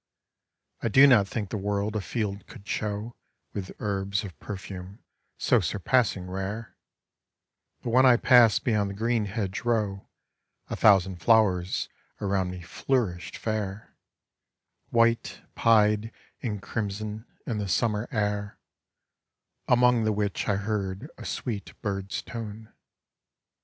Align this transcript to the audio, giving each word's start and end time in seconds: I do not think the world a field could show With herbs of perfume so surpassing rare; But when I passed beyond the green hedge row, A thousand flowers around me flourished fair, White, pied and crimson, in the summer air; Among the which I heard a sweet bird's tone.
I 0.81 0.87
do 0.87 1.05
not 1.05 1.27
think 1.27 1.51
the 1.51 1.57
world 1.59 1.95
a 1.95 2.01
field 2.01 2.47
could 2.47 2.67
show 2.67 3.15
With 3.53 3.71
herbs 3.77 4.23
of 4.23 4.35
perfume 4.39 5.03
so 5.37 5.59
surpassing 5.59 6.25
rare; 6.25 6.75
But 7.83 7.91
when 7.91 8.07
I 8.07 8.17
passed 8.17 8.63
beyond 8.65 8.89
the 8.89 8.95
green 8.95 9.25
hedge 9.25 9.61
row, 9.61 10.09
A 10.71 10.75
thousand 10.75 11.17
flowers 11.17 11.87
around 12.19 12.49
me 12.49 12.61
flourished 12.63 13.37
fair, 13.37 13.95
White, 14.89 15.43
pied 15.53 16.11
and 16.41 16.59
crimson, 16.63 17.27
in 17.45 17.59
the 17.59 17.67
summer 17.69 18.07
air; 18.09 18.57
Among 19.67 20.03
the 20.03 20.11
which 20.11 20.49
I 20.49 20.55
heard 20.55 21.11
a 21.19 21.25
sweet 21.25 21.79
bird's 21.83 22.23
tone. 22.23 22.73